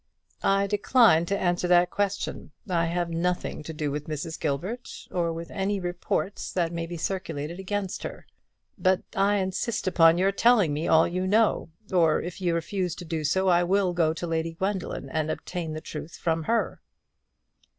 [0.41, 2.53] "I decline to answer that question.
[2.67, 4.39] I have nothing to do with Mrs.
[4.39, 8.25] Gilbert, or with any reports that may be circulated against her."
[8.79, 13.05] "But I insist upon your telling me all you know; or, if you refuse to
[13.05, 16.81] do so, I will go to Lady Gwendoline, and obtain the truth from her."